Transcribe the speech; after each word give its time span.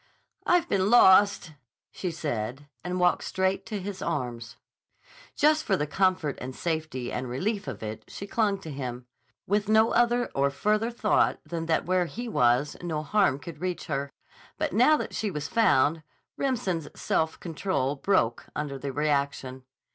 "I've 0.47 0.67
been 0.67 0.89
lost," 0.89 1.53
she 1.91 2.09
said, 2.09 2.67
and 2.83 2.99
walked 2.99 3.23
straight 3.23 3.67
to 3.67 3.79
his 3.79 4.01
arms. 4.01 4.55
Just 5.35 5.63
for 5.63 5.77
the 5.77 5.85
comfort 5.85 6.39
and 6.41 6.55
safety 6.55 7.11
and 7.11 7.29
relief 7.29 7.67
of 7.67 7.83
it 7.83 8.05
she 8.07 8.25
clung 8.25 8.57
to 8.61 8.71
him, 8.71 9.05
with 9.45 9.69
no 9.69 9.91
other 9.93 10.25
or 10.33 10.49
further 10.49 10.89
thought 10.89 11.39
than 11.45 11.67
that 11.67 11.85
where 11.85 12.07
he 12.07 12.27
was 12.27 12.75
no 12.81 13.03
harm 13.03 13.37
could 13.37 13.61
reach 13.61 13.85
her. 13.85 14.11
But 14.57 14.73
now 14.73 14.97
that 14.97 15.13
she 15.13 15.29
was 15.29 15.47
found, 15.47 16.01
Remsen's 16.35 16.87
self 16.99 17.39
control 17.39 17.95
broke 17.95 18.47
under 18.55 18.79
the 18.79 18.91
reaction. 18.91 19.65